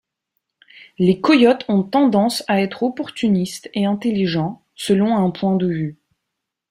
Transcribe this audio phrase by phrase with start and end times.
[0.97, 5.99] Les coyotes ont tendance à être opportunistes et intelligents, selon un point de vue.